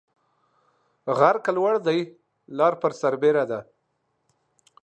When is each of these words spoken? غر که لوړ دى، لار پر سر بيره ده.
غر 1.17 1.35
که 1.43 1.51
لوړ 1.57 1.75
دى، 1.85 1.99
لار 2.57 2.73
پر 2.81 2.91
سر 2.99 3.13
بيره 3.21 3.43
ده. 3.51 3.59